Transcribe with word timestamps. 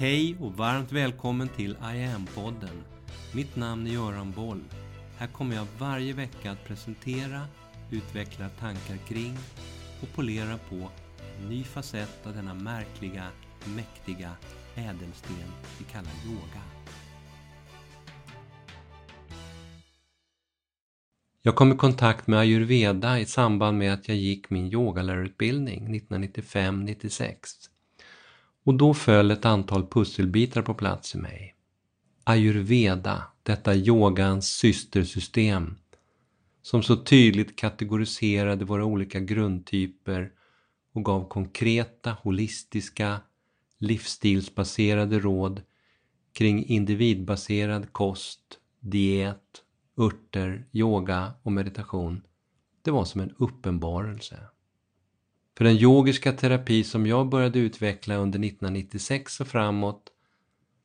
Hej 0.00 0.36
och 0.40 0.52
varmt 0.52 0.92
välkommen 0.92 1.48
till 1.48 1.70
I 1.70 2.04
am-podden. 2.04 2.82
Mitt 3.34 3.56
namn 3.56 3.86
är 3.86 3.90
Göran 3.90 4.32
Boll. 4.32 4.64
Här 5.18 5.26
kommer 5.26 5.56
jag 5.56 5.66
varje 5.78 6.12
vecka 6.12 6.50
att 6.50 6.64
presentera, 6.64 7.46
utveckla 7.90 8.48
tankar 8.48 8.96
kring 9.08 9.36
och 10.02 10.08
polera 10.14 10.58
på 10.68 10.90
en 11.38 11.48
ny 11.48 11.64
facett 11.64 12.26
av 12.26 12.34
denna 12.34 12.54
märkliga, 12.54 13.26
mäktiga 13.76 14.30
ädelsten 14.74 15.52
vi 15.78 15.84
kallar 15.84 16.12
yoga. 16.26 16.62
Jag 21.42 21.56
kom 21.56 21.72
i 21.72 21.76
kontakt 21.76 22.26
med 22.26 22.38
ayurveda 22.38 23.18
i 23.18 23.26
samband 23.26 23.78
med 23.78 23.94
att 23.94 24.08
jag 24.08 24.16
gick 24.16 24.50
min 24.50 24.72
yogalärarutbildning 24.72 26.00
1995-96. 26.08 27.36
Och 28.64 28.74
då 28.74 28.94
föll 28.94 29.30
ett 29.30 29.44
antal 29.44 29.86
pusselbitar 29.86 30.62
på 30.62 30.74
plats 30.74 31.14
i 31.14 31.18
mig. 31.18 31.54
Ayurveda, 32.24 33.22
detta 33.42 33.74
yogans 33.74 34.48
systersystem, 34.48 35.76
som 36.62 36.82
så 36.82 36.96
tydligt 36.96 37.56
kategoriserade 37.56 38.64
våra 38.64 38.84
olika 38.84 39.20
grundtyper 39.20 40.32
och 40.92 41.04
gav 41.04 41.28
konkreta, 41.28 42.16
holistiska, 42.22 43.20
livsstilsbaserade 43.78 45.18
råd 45.18 45.62
kring 46.32 46.64
individbaserad 46.64 47.92
kost, 47.92 48.40
diet, 48.80 49.62
örter, 49.98 50.66
yoga 50.72 51.32
och 51.42 51.52
meditation. 51.52 52.22
Det 52.82 52.90
var 52.90 53.04
som 53.04 53.20
en 53.20 53.34
uppenbarelse. 53.38 54.49
För 55.60 55.64
den 55.64 55.76
yogiska 55.76 56.32
terapi 56.32 56.84
som 56.84 57.06
jag 57.06 57.28
började 57.28 57.58
utveckla 57.58 58.14
under 58.14 58.38
1996 58.38 59.40
och 59.40 59.46
framåt 59.46 60.02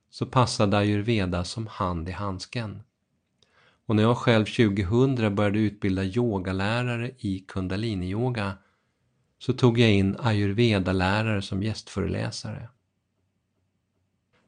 så 0.09 0.25
passade 0.25 0.77
ayurveda 0.77 1.43
som 1.43 1.67
hand 1.67 2.09
i 2.09 2.11
handsken. 2.11 2.81
Och 3.85 3.95
när 3.95 4.03
jag 4.03 4.17
själv 4.17 4.45
2000 4.45 5.35
började 5.35 5.59
utbilda 5.59 6.03
yogalärare 6.03 7.11
i 7.17 7.39
kundaliniyoga 7.39 8.57
så 9.37 9.53
tog 9.53 9.79
jag 9.79 9.91
in 9.91 10.15
ayurveda-lärare 10.19 11.41
som 11.41 11.63
gästföreläsare. 11.63 12.69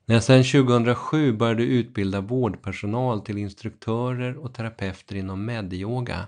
När 0.05 0.15
jag 0.15 0.23
sedan 0.23 0.43
2007 0.43 1.33
började 1.33 1.63
utbilda 1.63 2.21
vårdpersonal 2.21 3.21
till 3.21 3.37
instruktörer 3.37 4.37
och 4.37 4.53
terapeuter 4.53 5.15
inom 5.15 5.45
medyoga, 5.45 6.27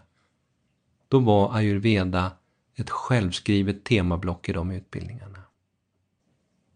då 1.07 1.19
var 1.19 1.55
ayurveda 1.55 2.31
ett 2.79 2.89
självskrivet 2.89 3.83
temablock 3.83 4.49
i 4.49 4.53
de 4.53 4.71
utbildningarna. 4.71 5.39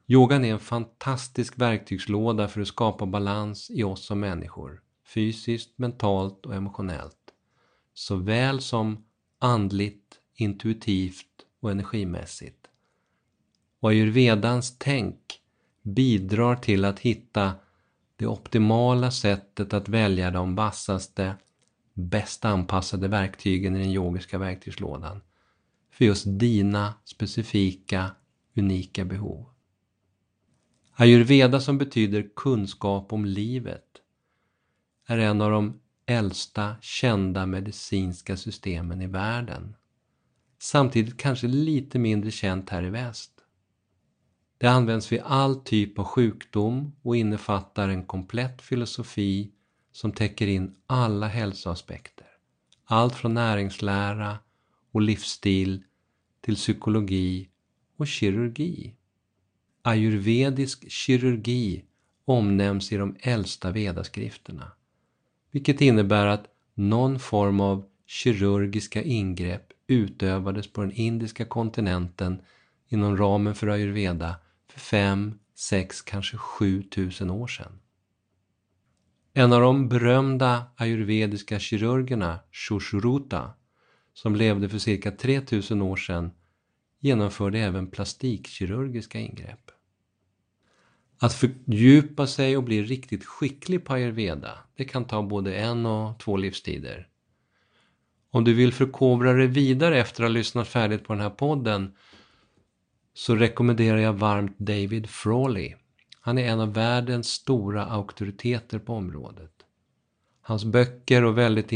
Yogan 0.07 0.45
är 0.45 0.53
en 0.53 0.59
fantastisk 0.59 1.59
verktygslåda 1.59 2.47
för 2.47 2.61
att 2.61 2.67
skapa 2.67 3.05
balans 3.05 3.71
i 3.71 3.83
oss 3.83 4.05
som 4.05 4.19
människor, 4.19 4.81
fysiskt, 5.05 5.77
mentalt 5.77 6.45
och 6.45 6.55
emotionellt. 6.55 7.17
Såväl 7.93 8.61
som 8.61 9.05
andligt, 9.39 10.19
intuitivt 10.35 11.45
och 11.59 11.71
energimässigt. 11.71 12.67
Och 13.79 13.89
ayurvedans 13.89 14.75
tänk 14.77 15.19
bidrar 15.81 16.55
till 16.55 16.85
att 16.85 16.99
hitta 16.99 17.53
det 18.15 18.27
optimala 18.27 19.11
sättet 19.11 19.73
att 19.73 19.89
välja 19.89 20.31
de 20.31 20.55
vassaste, 20.55 21.35
bäst 21.93 22.45
anpassade 22.45 23.07
verktygen 23.07 23.75
i 23.75 23.79
den 23.79 23.91
yogiska 23.91 24.37
verktygslådan 24.37 25.21
för 25.93 26.05
just 26.05 26.25
dina 26.27 26.93
specifika, 27.05 28.11
unika 28.55 29.05
behov. 29.05 29.45
Ayurveda 30.95 31.59
som 31.59 31.77
betyder 31.77 32.29
kunskap 32.35 33.13
om 33.13 33.25
livet 33.25 33.85
är 35.07 35.17
en 35.17 35.41
av 35.41 35.51
de 35.51 35.79
äldsta 36.05 36.75
kända 36.81 37.45
medicinska 37.45 38.37
systemen 38.37 39.01
i 39.01 39.07
världen. 39.07 39.75
Samtidigt 40.59 41.17
kanske 41.17 41.47
lite 41.47 41.99
mindre 41.99 42.31
känt 42.31 42.69
här 42.69 42.83
i 42.83 42.89
väst. 42.89 43.31
Det 44.57 44.67
används 44.67 45.11
vid 45.11 45.21
all 45.23 45.55
typ 45.55 45.99
av 45.99 46.05
sjukdom 46.05 46.95
och 47.01 47.15
innefattar 47.15 47.89
en 47.89 48.05
komplett 48.05 48.61
filosofi 48.61 49.51
som 49.91 50.11
täcker 50.11 50.47
in 50.47 50.75
alla 50.87 51.27
hälsoaspekter. 51.27 52.27
Allt 52.85 53.15
från 53.15 53.33
näringslära 53.33 54.37
och 54.93 55.01
livsstil 55.01 55.83
till 56.41 56.55
psykologi 56.55 57.49
och 57.97 58.07
kirurgi. 58.07 58.93
Ayurvedisk 59.81 60.91
kirurgi 60.91 61.83
omnämns 62.25 62.91
i 62.91 62.97
de 62.97 63.15
äldsta 63.19 63.71
vedaskrifterna, 63.71 64.71
vilket 65.51 65.81
innebär 65.81 66.27
att 66.27 66.45
någon 66.73 67.19
form 67.19 67.59
av 67.59 67.85
kirurgiska 68.05 69.01
ingrepp 69.01 69.73
utövades 69.87 70.73
på 70.73 70.81
den 70.81 70.91
indiska 70.91 71.45
kontinenten 71.45 72.41
inom 72.87 73.17
ramen 73.17 73.55
för 73.55 73.67
ayurveda 73.67 74.35
för 74.67 74.79
fem, 74.79 75.39
sex, 75.55 76.01
kanske 76.01 76.37
sju 76.37 76.83
tusen 76.83 77.29
år 77.29 77.47
sedan. 77.47 77.79
En 79.33 79.53
av 79.53 79.61
de 79.61 79.89
berömda 79.89 80.63
ayurvediska 80.75 81.59
kirurgerna, 81.59 82.39
Shushruta, 82.51 83.53
som 84.13 84.35
levde 84.35 84.69
för 84.69 84.77
cirka 84.77 85.11
3000 85.11 85.81
år 85.81 85.95
sedan, 85.95 86.31
genomförde 86.99 87.59
även 87.59 87.87
plastikkirurgiska 87.87 89.19
ingrepp. 89.19 89.71
Att 91.19 91.33
fördjupa 91.33 92.27
sig 92.27 92.57
och 92.57 92.63
bli 92.63 92.83
riktigt 92.83 93.25
skicklig 93.25 93.85
på 93.85 93.93
ayurveda, 93.93 94.57
det 94.75 94.85
kan 94.85 95.05
ta 95.05 95.23
både 95.23 95.55
en 95.55 95.85
och 95.85 96.19
två 96.19 96.37
livstider. 96.37 97.07
Om 98.29 98.43
du 98.43 98.53
vill 98.53 98.73
förkovra 98.73 99.33
dig 99.33 99.47
vidare 99.47 99.99
efter 99.99 100.23
att 100.23 100.29
ha 100.29 100.33
lyssnat 100.33 100.67
färdigt 100.67 101.03
på 101.03 101.13
den 101.13 101.21
här 101.21 101.29
podden 101.29 101.95
så 103.13 103.35
rekommenderar 103.35 103.97
jag 103.97 104.13
varmt 104.13 104.57
David 104.57 105.09
Frawley. 105.09 105.75
Han 106.19 106.37
är 106.37 106.47
en 106.47 106.59
av 106.59 106.73
världens 106.73 107.27
stora 107.27 107.85
auktoriteter 107.85 108.79
på 108.79 108.93
området. 108.93 109.52
Hans 110.45 110.65
böcker 110.65 111.23
och 111.23 111.37
väldigt 111.37 111.71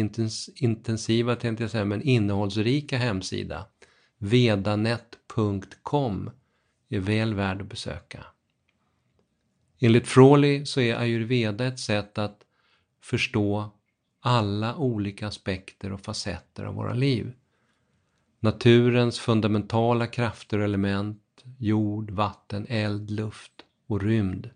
intensiva, 0.56 1.36
tänkte 1.36 1.64
jag 1.64 1.72
säga, 1.72 1.86
men 1.86 2.02
innehållsrika 2.02 2.98
hemsida 2.98 3.66
vedanet.com 4.18 5.70
är 6.90 7.00
väl 7.00 7.34
värd 7.34 7.62
att 7.62 7.68
besöka. 7.68 8.26
Enligt 9.80 10.08
Frawley 10.08 10.66
så 10.66 10.82
är 10.82 10.96
ayurveda 10.96 11.66
ett 11.66 11.80
sätt 11.80 12.18
att 12.18 12.44
förstå 13.02 13.72
alla 14.20 14.76
olika 14.76 15.28
aspekter 15.28 15.94
och 15.94 16.02
facetter 16.02 16.66
av 16.66 16.76
våra 16.76 16.94
liv. 16.94 17.34
Naturens 18.40 19.20
fundamentala 19.20 20.08
krafter 20.08 20.58
och 20.58 20.64
element, 20.64 21.22
jord, 21.58 22.12
vatten, 22.12 22.66
eld, 22.70 23.12
luft 23.12 23.52
och 23.88 24.02
rymd, 24.02 24.50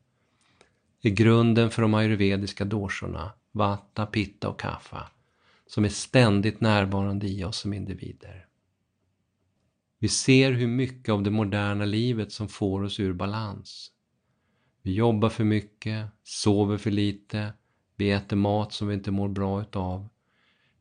är 1.02 1.10
grunden 1.10 1.70
för 1.70 1.82
de 1.82 1.94
ayurvediska 1.94 2.66
doshorna, 2.66 3.32
vata, 3.52 4.06
pitta 4.06 4.50
och 4.50 4.60
kaffa, 4.60 5.08
som 5.68 5.86
är 5.86 5.90
ständigt 5.90 6.62
närvarande 6.62 7.28
i 7.28 7.44
oss 7.44 7.58
som 7.58 7.74
individer. 7.74 8.48
Vi 10.00 10.08
ser 10.08 10.52
hur 10.52 10.68
mycket 10.68 11.10
av 11.10 11.24
det 11.24 11.32
moderna 11.32 11.86
livet 11.86 12.32
som 12.32 12.48
får 12.48 12.84
oss 12.84 13.00
ur 13.00 13.14
balans. 13.14 13.92
Vi 14.82 14.94
jobbar 14.94 15.30
för 15.30 15.44
mycket, 15.44 16.08
sover 16.24 16.78
för 16.78 16.92
lite, 16.92 17.54
vi 17.96 18.12
äter 18.12 18.38
mat 18.38 18.74
som 18.74 18.88
vi 18.88 18.94
inte 18.94 19.12
mår 19.12 19.30
bra 19.30 19.62
utav. 19.62 20.10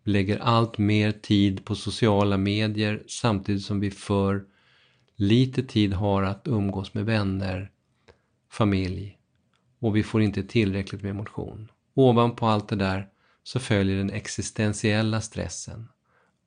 Vi 0.02 0.12
lägger 0.12 0.38
allt 0.38 0.78
mer 0.78 1.12
tid 1.12 1.64
på 1.64 1.74
sociala 1.74 2.36
medier 2.36 3.04
samtidigt 3.06 3.62
som 3.62 3.80
vi 3.80 3.90
för 3.90 4.44
lite 5.16 5.62
tid 5.62 5.92
har 5.92 6.22
att 6.22 6.48
umgås 6.48 6.94
med 6.94 7.06
vänner, 7.06 7.70
familj 8.50 9.18
och 9.78 9.96
vi 9.96 10.02
får 10.02 10.22
inte 10.22 10.42
tillräckligt 10.42 11.02
med 11.02 11.16
motion. 11.16 11.70
Ovanpå 12.00 12.46
allt 12.46 12.68
det 12.68 12.76
där 12.76 13.08
så 13.42 13.60
följer 13.60 13.96
den 13.96 14.10
existentiella 14.10 15.20
stressen. 15.20 15.88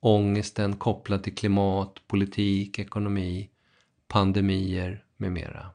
Ångesten 0.00 0.76
kopplad 0.76 1.22
till 1.22 1.34
klimat, 1.34 1.94
politik, 2.06 2.78
ekonomi, 2.78 3.50
pandemier 4.08 5.04
med 5.16 5.32
mera. 5.32 5.70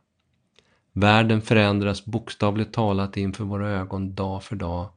Världen 0.91 1.41
förändras 1.41 2.05
bokstavligt 2.05 2.73
talat 2.73 3.17
inför 3.17 3.43
våra 3.43 3.69
ögon 3.69 4.15
dag 4.15 4.43
för 4.43 4.55
dag 4.55 4.89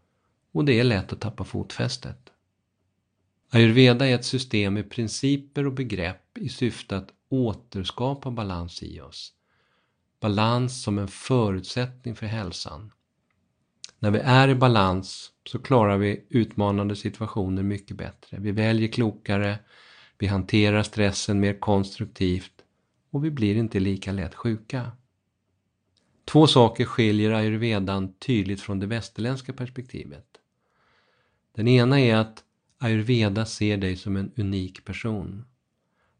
och 0.52 0.64
det 0.64 0.80
är 0.80 0.84
lätt 0.84 1.12
att 1.12 1.20
tappa 1.20 1.44
fotfästet. 1.44 2.32
Ayurveda 3.50 4.06
är 4.06 4.14
ett 4.14 4.24
system 4.24 4.74
med 4.74 4.90
principer 4.90 5.66
och 5.66 5.72
begrepp 5.72 6.38
i 6.38 6.48
syfte 6.48 6.96
att 6.96 7.08
återskapa 7.28 8.30
balans 8.30 8.82
i 8.82 9.00
oss. 9.00 9.32
Balans 10.20 10.82
som 10.82 10.98
en 10.98 11.08
förutsättning 11.08 12.16
för 12.16 12.26
hälsan. 12.26 12.92
När 14.02 14.10
vi 14.10 14.18
är 14.18 14.48
i 14.48 14.54
balans 14.54 15.30
så 15.46 15.58
klarar 15.58 15.98
vi 15.98 16.24
utmanande 16.28 16.96
situationer 16.96 17.62
mycket 17.62 17.96
bättre. 17.96 18.38
Vi 18.40 18.52
väljer 18.52 18.88
klokare, 18.88 19.58
vi 20.18 20.26
hanterar 20.26 20.82
stressen 20.82 21.40
mer 21.40 21.60
konstruktivt 21.60 22.52
och 23.10 23.24
vi 23.24 23.30
blir 23.30 23.56
inte 23.56 23.80
lika 23.80 24.12
lätt 24.12 24.34
sjuka. 24.34 24.92
Två 26.24 26.46
saker 26.46 26.84
skiljer 26.84 27.30
ayurvedan 27.30 28.12
tydligt 28.12 28.60
från 28.60 28.78
det 28.78 28.86
västerländska 28.86 29.52
perspektivet. 29.52 30.26
Den 31.54 31.68
ena 31.68 32.00
är 32.00 32.16
att 32.16 32.44
ayurveda 32.78 33.46
ser 33.46 33.76
dig 33.76 33.96
som 33.96 34.16
en 34.16 34.32
unik 34.36 34.84
person. 34.84 35.44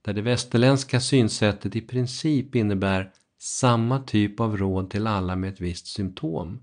Där 0.03 0.13
det 0.13 0.23
västerländska 0.23 1.01
synsättet 1.01 1.77
i 1.77 1.81
princip 1.81 2.55
innebär 2.55 3.13
samma 3.39 3.99
typ 3.99 4.41
av 4.41 4.57
råd 4.57 4.91
till 4.91 5.07
alla 5.07 5.37
med 5.37 5.53
ett 5.53 5.61
visst 5.61 5.87
symptom, 5.87 6.61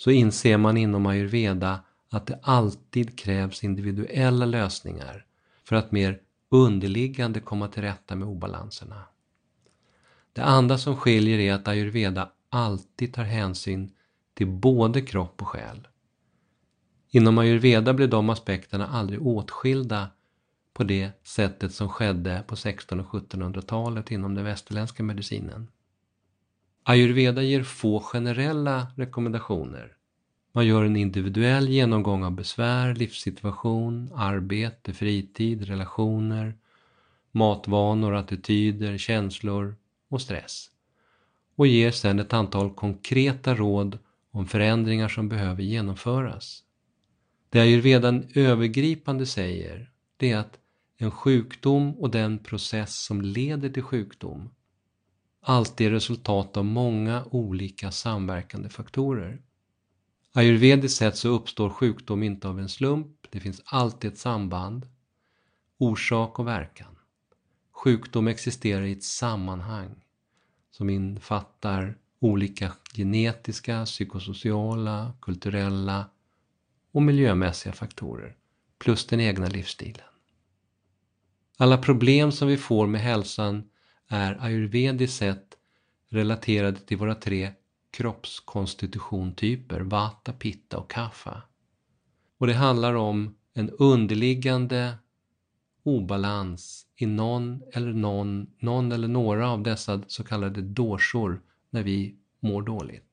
så 0.00 0.10
inser 0.10 0.56
man 0.56 0.76
inom 0.76 1.06
ayurveda 1.06 1.80
att 2.10 2.26
det 2.26 2.38
alltid 2.42 3.18
krävs 3.18 3.64
individuella 3.64 4.46
lösningar 4.46 5.24
för 5.64 5.76
att 5.76 5.92
mer 5.92 6.20
underliggande 6.48 7.40
komma 7.40 7.68
till 7.68 7.82
rätta 7.82 8.16
med 8.16 8.28
obalanserna. 8.28 9.02
Det 10.32 10.42
andra 10.42 10.78
som 10.78 10.96
skiljer 10.96 11.38
är 11.38 11.52
att 11.52 11.68
ayurveda 11.68 12.32
alltid 12.48 13.14
tar 13.14 13.24
hänsyn 13.24 13.90
till 14.34 14.46
både 14.46 15.00
kropp 15.00 15.42
och 15.42 15.48
själ. 15.48 15.88
Inom 17.10 17.38
ayurveda 17.38 17.94
blir 17.94 18.08
de 18.08 18.30
aspekterna 18.30 18.86
aldrig 18.86 19.26
åtskilda 19.26 20.08
på 20.72 20.84
det 20.84 21.10
sättet 21.22 21.74
som 21.74 21.88
skedde 21.88 22.44
på 22.46 22.54
1600 22.54 23.06
och 23.10 23.22
1700-talet 23.22 24.10
inom 24.10 24.34
den 24.34 24.44
västerländska 24.44 25.02
medicinen. 25.02 25.68
Ayurveda 26.90 27.42
ger 27.42 27.62
få 27.62 28.00
generella 28.00 28.86
rekommendationer. 28.96 29.92
Man 30.52 30.66
gör 30.66 30.84
en 30.84 30.96
individuell 30.96 31.68
genomgång 31.68 32.24
av 32.24 32.30
besvär, 32.30 32.94
livssituation, 32.94 34.12
arbete, 34.14 34.92
fritid, 34.94 35.68
relationer, 35.68 36.54
matvanor, 37.32 38.14
attityder, 38.14 38.98
känslor 38.98 39.76
och 40.08 40.20
stress 40.20 40.70
och 41.56 41.66
ger 41.66 41.90
sedan 41.90 42.18
ett 42.18 42.32
antal 42.32 42.74
konkreta 42.74 43.54
råd 43.54 43.98
om 44.30 44.46
förändringar 44.46 45.08
som 45.08 45.28
behöver 45.28 45.62
genomföras. 45.62 46.62
Det 47.50 47.60
ayurvedan 47.60 48.26
övergripande 48.34 49.26
säger, 49.26 49.90
det 50.16 50.30
är 50.30 50.38
att 50.38 50.58
en 50.96 51.10
sjukdom 51.10 51.94
och 51.94 52.10
den 52.10 52.38
process 52.38 53.04
som 53.04 53.22
leder 53.22 53.68
till 53.68 53.82
sjukdom 53.82 54.50
alltid 55.40 55.86
är 55.86 55.90
resultat 55.90 56.56
av 56.56 56.64
många 56.64 57.24
olika 57.30 57.90
samverkande 57.90 58.68
faktorer. 58.68 59.42
Ayurvediskt 60.32 60.98
sett 60.98 61.16
så 61.16 61.28
uppstår 61.28 61.70
sjukdom 61.70 62.22
inte 62.22 62.48
av 62.48 62.60
en 62.60 62.68
slump, 62.68 63.26
det 63.30 63.40
finns 63.40 63.62
alltid 63.64 64.12
ett 64.12 64.18
samband, 64.18 64.86
orsak 65.78 66.38
och 66.38 66.46
verkan. 66.46 66.98
Sjukdom 67.72 68.28
existerar 68.28 68.82
i 68.82 68.92
ett 68.92 69.04
sammanhang 69.04 70.04
som 70.70 70.90
infattar 70.90 71.98
olika 72.18 72.72
genetiska, 72.94 73.84
psykosociala, 73.84 75.12
kulturella 75.20 76.10
och 76.92 77.02
miljömässiga 77.02 77.72
faktorer 77.72 78.36
plus 78.78 79.06
den 79.06 79.20
egna 79.20 79.46
livsstilen. 79.46 80.06
Alla 81.56 81.78
problem 81.78 82.32
som 82.32 82.48
vi 82.48 82.56
får 82.56 82.86
med 82.86 83.00
hälsan 83.00 83.69
är 84.12 84.36
ayurvediskt 84.40 85.16
sett 85.16 85.56
relaterade 86.08 86.80
till 86.80 86.96
våra 86.96 87.14
tre 87.14 87.50
kroppskonstitutiontyper, 87.90 89.80
vata, 89.80 90.32
pitta 90.32 90.78
och 90.78 90.90
kapha. 90.90 91.42
Och 92.38 92.46
det 92.46 92.54
handlar 92.54 92.94
om 92.94 93.34
en 93.54 93.70
underliggande 93.70 94.94
obalans 95.82 96.86
i 96.96 97.06
någon 97.06 97.62
eller, 97.72 97.92
någon, 97.92 98.46
någon 98.58 98.92
eller 98.92 99.08
några 99.08 99.50
av 99.50 99.62
dessa 99.62 100.02
så 100.06 100.24
kallade 100.24 100.62
dorsor 100.62 101.42
när 101.70 101.82
vi 101.82 102.14
mår 102.40 102.62
dåligt. 102.62 103.06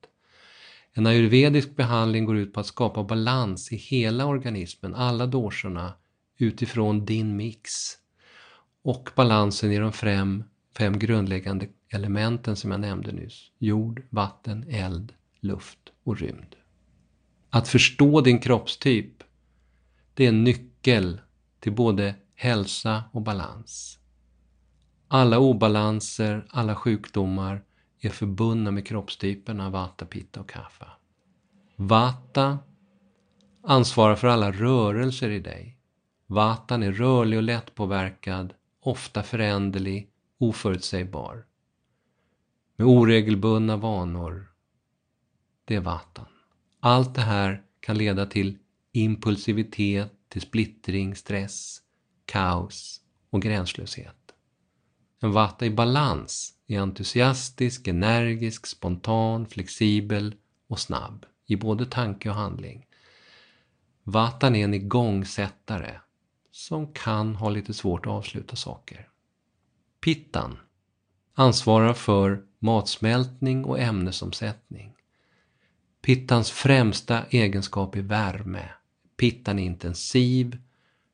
En 0.94 1.08
ayurvedisk 1.08 1.76
behandling 1.76 2.26
går 2.26 2.38
ut 2.38 2.54
på 2.54 2.60
att 2.60 2.66
skapa 2.66 3.04
balans 3.04 3.72
i 3.72 3.76
hela 3.76 4.26
organismen, 4.26 4.96
alla 4.96 5.26
dorsorna, 5.26 5.94
utifrån 6.38 7.06
din 7.06 7.36
mix. 7.36 7.72
Och 8.82 9.10
balansen 9.16 9.72
i 9.72 9.78
de 9.78 9.94
fem, 9.94 10.44
fem 10.78 11.00
grundläggande 11.00 11.68
elementen 11.90 12.56
som 12.56 12.72
jag 12.72 12.80
nämnde 12.80 13.12
nyss. 13.12 13.52
Jord, 13.58 14.04
vatten, 14.10 14.66
eld, 14.70 15.14
luft 15.40 15.80
och 16.04 16.18
rymd. 16.20 16.56
Att 17.50 17.68
förstå 17.68 18.22
din 18.22 18.40
kroppstyp, 18.40 19.24
det 20.14 20.24
är 20.24 20.30
en 20.30 20.44
nyckel 20.44 21.22
till 21.60 21.76
både 21.76 22.16
hälsa 22.36 23.04
och 23.12 23.22
balans. 23.22 24.00
Alla 25.08 25.40
obalanser, 25.40 26.48
alla 26.50 26.76
sjukdomar 26.76 27.64
är 28.00 28.10
förbundna 28.10 28.72
med 28.72 28.88
kroppstyperna 28.88 29.70
Vata, 29.70 30.06
Pitta 30.06 30.40
och 30.40 30.50
Kapha. 30.50 30.88
Vata 31.76 32.60
ansvarar 33.64 34.16
för 34.16 34.28
alla 34.28 34.52
rörelser 34.52 35.30
i 35.30 35.40
dig. 35.40 35.78
Vatan 36.28 36.84
är 36.84 36.92
rörlig 36.92 37.38
och 37.38 37.44
lättpåverkad, 37.44 38.54
ofta 38.82 39.24
föränderlig, 39.24 40.10
oförutsägbar. 40.38 41.46
Med 42.76 42.88
oregelbundna 42.88 43.78
vanor. 43.78 44.52
Det 45.66 45.76
är 45.76 45.82
Vatan. 45.82 46.26
Allt 46.80 47.16
det 47.16 47.22
här 47.22 47.64
kan 47.80 47.98
leda 47.98 48.26
till 48.26 48.58
impulsivitet, 48.92 50.12
till 50.30 50.42
splittring, 50.42 51.16
stress, 51.16 51.82
kaos 52.26 53.02
och 53.30 53.42
gränslöshet. 53.42 54.16
En 55.20 55.32
Vata 55.32 55.66
i 55.66 55.70
balans 55.70 56.54
är 56.68 56.80
entusiastisk, 56.80 57.88
energisk, 57.88 58.66
spontan, 58.66 59.48
flexibel 59.48 60.36
och 60.68 60.80
snabb 60.80 61.26
i 61.46 61.56
både 61.56 61.86
tanke 61.86 62.30
och 62.30 62.36
handling. 62.36 62.86
Vatan 64.04 64.56
är 64.56 64.64
en 64.64 64.74
igångsättare 64.74 66.00
som 66.52 66.94
kan 66.94 67.36
ha 67.36 67.50
lite 67.50 67.74
svårt 67.74 68.06
att 68.06 68.12
avsluta 68.12 68.56
saker. 68.56 69.10
Pittan 70.08 70.58
ansvarar 71.34 71.94
för 71.94 72.44
matsmältning 72.60 73.66
och 73.66 73.80
ämnesomsättning. 73.80 74.94
Pittans 76.02 76.52
främsta 76.52 77.26
egenskap 77.30 77.96
är 77.96 78.02
värme. 78.02 78.70
Pittan 79.18 79.60
är 79.60 79.64
intensiv, 79.64 80.58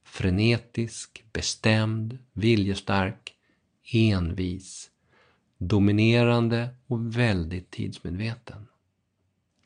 frenetisk, 0.04 1.24
bestämd, 1.32 2.18
viljestark, 2.34 3.34
envis, 3.94 4.90
dominerande 5.58 6.70
och 6.88 7.18
väldigt 7.18 7.72
tidsmedveten. 7.72 8.68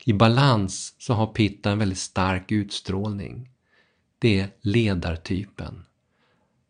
I 0.05 0.13
balans 0.13 0.95
så 0.97 1.13
har 1.13 1.27
Pitta 1.27 1.71
en 1.71 1.79
väldigt 1.79 1.97
stark 1.97 2.51
utstrålning. 2.51 3.49
Det 4.19 4.39
är 4.39 4.49
ledartypen. 4.61 5.86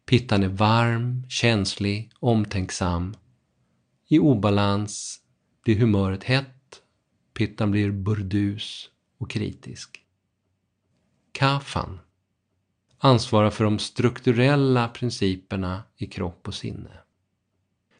Pittan 0.10 0.44
är 0.44 0.48
varm, 0.48 1.24
känslig, 1.30 2.12
omtänksam. 2.20 3.16
I 4.08 4.20
obalans 4.20 5.22
blir 5.64 5.76
humöret 5.76 6.24
hett, 6.24 6.82
Pittan 7.34 7.72
blir 7.72 7.92
burdus 7.92 8.90
och 9.18 9.32
kritisk. 9.32 10.06
Kafan 11.32 12.00
ansvarar 12.98 13.50
för 13.50 13.64
de 13.64 13.80
strukturella 13.80 14.88
principerna 14.88 15.84
i 15.98 16.08
kropp 16.08 16.48
och 16.48 16.54
sinne. 16.54 17.00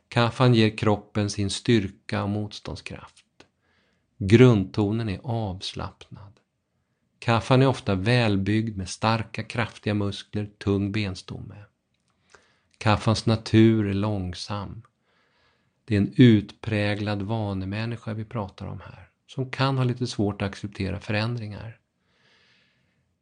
Kafan 0.08 0.54
ger 0.54 0.78
kroppen 0.78 1.30
sin 1.30 1.50
styrka 1.50 2.24
och 2.24 2.30
motståndskraft. 2.30 3.26
Grundtonen 4.18 5.10
är 5.10 5.20
avslappnad. 5.24 6.40
Kaffan 7.20 7.62
är 7.62 7.68
ofta 7.68 7.96
välbyggd 7.96 8.78
med 8.78 8.90
starka 8.90 9.44
kraftiga 9.44 9.94
muskler, 9.94 10.50
tung 10.58 10.92
benstomme. 10.92 11.56
Kaffans 12.78 13.26
natur 13.26 13.88
är 13.88 13.94
långsam. 13.94 14.82
Det 15.86 15.96
är 15.96 16.02
en 16.02 16.14
utpräglad 16.18 17.22
vanemänniska 17.22 18.14
vi 18.14 18.26
pratar 18.26 18.66
om 18.66 18.80
här, 18.80 19.10
som 19.28 19.52
kan 19.52 19.78
ha 19.78 19.84
lite 19.84 20.08
svårt 20.08 20.42
att 20.42 20.48
acceptera 20.48 21.00
förändringar. 21.00 21.80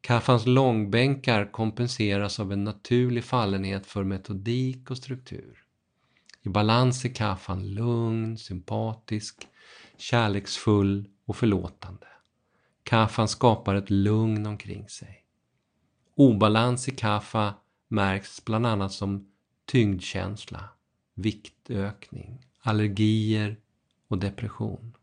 Kaffans 0.02 0.46
långbänkar 0.46 1.52
kompenseras 1.52 2.40
av 2.40 2.52
en 2.52 2.64
naturlig 2.64 3.24
fallenhet 3.24 3.86
för 3.86 4.04
metodik 4.04 4.92
och 4.92 4.98
struktur. 4.98 5.64
I 6.42 6.50
balans 6.50 7.06
är 7.06 7.10
kaffan 7.10 7.74
lugn, 7.74 8.38
sympatisk, 8.38 9.48
kärleksfull 9.98 11.10
och 11.26 11.36
förlåtande. 11.36 12.08
Kaffan 12.84 13.28
skapar 13.28 13.76
ett 13.76 13.90
lugn 13.90 14.46
omkring 14.46 14.90
sig. 14.90 15.24
Obalans 16.16 16.88
i 16.88 16.92
kaffa 16.92 17.54
märks 17.88 18.46
bland 18.46 18.66
annat 18.66 18.92
som 18.92 19.32
tyngdkänsla, 19.66 20.70
viktökning, 21.14 22.46
allergier 22.62 23.58
och 24.08 24.18
depression. 24.18 24.98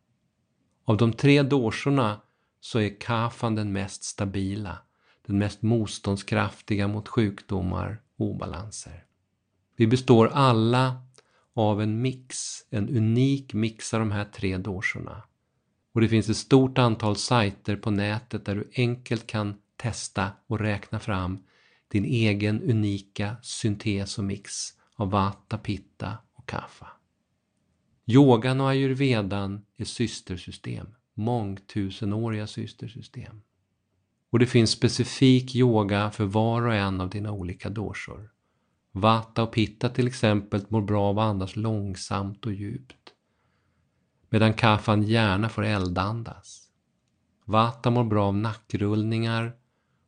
Av 0.84 0.96
de 0.96 1.12
tre 1.12 1.42
dorsorna 1.42 2.20
så 2.60 2.78
är 2.78 3.00
kafan 3.00 3.54
den 3.54 3.72
mest 3.72 4.04
stabila, 4.04 4.78
den 5.26 5.38
mest 5.38 5.62
motståndskraftiga 5.62 6.88
mot 6.88 7.08
sjukdomar 7.08 8.02
och 8.16 8.26
obalanser. 8.26 9.04
Vi 9.76 9.86
består 9.86 10.26
alla 10.26 11.02
av 11.54 11.82
en 11.82 12.00
mix, 12.02 12.36
en 12.70 12.88
unik 12.88 13.54
mix 13.54 13.94
av 13.94 14.00
de 14.00 14.10
här 14.10 14.24
tre 14.24 14.56
dorsorna. 14.56 15.22
Och 15.92 16.00
det 16.00 16.08
finns 16.08 16.28
ett 16.28 16.36
stort 16.36 16.78
antal 16.78 17.16
sajter 17.16 17.76
på 17.76 17.90
nätet 17.90 18.44
där 18.44 18.54
du 18.54 18.70
enkelt 18.74 19.26
kan 19.26 19.54
testa 19.76 20.30
och 20.46 20.58
räkna 20.58 21.00
fram 21.00 21.38
din 21.92 22.04
egen 22.04 22.62
unika 22.62 23.36
syntes 23.42 24.18
och 24.18 24.24
mix 24.24 24.68
av 24.96 25.10
vata, 25.10 25.58
pitta 25.58 26.18
och 26.34 26.48
kaffa. 26.48 26.86
Yogan 28.06 28.60
och 28.60 28.68
ayurvedan 28.68 29.64
är 29.76 29.84
systersystem, 29.84 30.86
mångtusenåriga 31.14 32.46
systersystem. 32.46 33.42
Och 34.30 34.38
det 34.38 34.46
finns 34.46 34.70
specifik 34.70 35.54
yoga 35.54 36.10
för 36.10 36.24
var 36.24 36.66
och 36.66 36.74
en 36.74 37.00
av 37.00 37.10
dina 37.10 37.32
olika 37.32 37.70
doshor. 37.70 38.30
Vata 38.92 39.42
och 39.42 39.52
pitta 39.52 39.88
till 39.88 40.06
exempel 40.06 40.64
mår 40.68 40.82
bra 40.82 41.02
av 41.02 41.18
att 41.18 41.30
andas 41.30 41.56
långsamt 41.56 42.46
och 42.46 42.52
djupt. 42.52 43.12
Medan 44.28 44.54
kaffan 44.54 45.02
gärna 45.02 45.48
får 45.48 45.64
eldandas. 45.64 46.68
Vata 47.44 47.90
mår 47.90 48.04
bra 48.04 48.26
av 48.26 48.34
nackrullningar, 48.34 49.56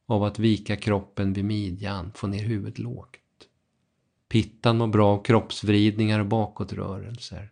av 0.07 0.25
att 0.25 0.39
vika 0.39 0.77
kroppen 0.77 1.33
vid 1.33 1.45
midjan, 1.45 2.13
få 2.15 2.27
ner 2.27 2.45
huvudet 2.45 2.79
lågt. 2.79 3.19
Pittan 4.29 4.79
mår 4.79 4.87
bra 4.87 5.13
av 5.13 5.23
kroppsvridningar 5.23 6.21
och 6.21 6.27
bakåtrörelser. 6.27 7.51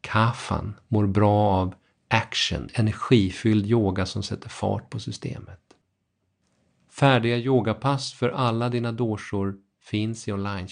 Kaffan 0.00 0.74
mår 0.88 1.06
bra 1.06 1.40
av 1.40 1.74
action, 2.08 2.68
energifylld 2.74 3.66
yoga 3.66 4.06
som 4.06 4.22
sätter 4.22 4.48
fart 4.48 4.90
på 4.90 5.00
systemet. 5.00 5.60
Färdiga 6.90 7.36
yogapass 7.36 8.12
för 8.12 8.28
alla 8.28 8.68
dina 8.68 8.92
doshor 8.92 9.56
finns 9.80 10.28
i 10.28 10.32
online 10.32 10.68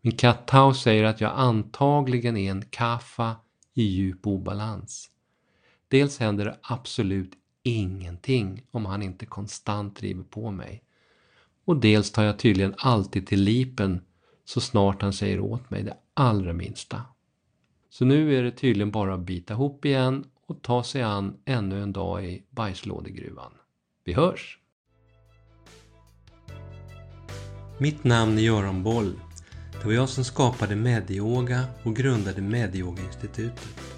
Min 0.00 0.16
katt 0.16 0.46
Tao 0.46 0.74
säger 0.74 1.04
att 1.04 1.20
jag 1.20 1.32
antagligen 1.36 2.36
är 2.36 2.50
en 2.50 2.64
kaffa 2.70 3.36
i 3.74 3.82
djup 3.82 4.26
obalans. 4.26 5.10
Dels 5.88 6.18
händer 6.18 6.44
det 6.44 6.58
absolut 6.62 7.32
ingenting 7.68 8.62
om 8.70 8.86
han 8.86 9.02
inte 9.02 9.26
konstant 9.26 9.96
driver 9.96 10.22
på 10.22 10.50
mig. 10.50 10.82
Och 11.64 11.76
dels 11.76 12.12
tar 12.12 12.24
jag 12.24 12.38
tydligen 12.38 12.74
alltid 12.78 13.26
till 13.26 13.42
lipen 13.42 14.00
så 14.44 14.60
snart 14.60 15.02
han 15.02 15.12
säger 15.12 15.40
åt 15.40 15.70
mig 15.70 15.82
det 15.82 15.96
allra 16.14 16.52
minsta. 16.52 17.02
Så 17.90 18.04
nu 18.04 18.38
är 18.38 18.42
det 18.42 18.50
tydligen 18.50 18.90
bara 18.90 19.14
att 19.14 19.20
bita 19.20 19.54
ihop 19.54 19.84
igen 19.84 20.24
och 20.46 20.62
ta 20.62 20.82
sig 20.82 21.02
an 21.02 21.36
ännu 21.44 21.82
en 21.82 21.92
dag 21.92 22.24
i 22.24 22.42
bajslådegruvan. 22.50 23.52
Vi 24.04 24.12
hörs! 24.12 24.58
Mitt 27.80 28.04
namn 28.04 28.38
är 28.38 28.42
Göran 28.42 28.82
Boll. 28.82 29.20
Det 29.72 29.86
var 29.86 29.92
jag 29.92 30.08
som 30.08 30.24
skapade 30.24 30.76
Medyoga 30.76 31.64
och 31.82 31.96
grundade 31.96 32.42
Medyoga-institutet. 32.42 33.97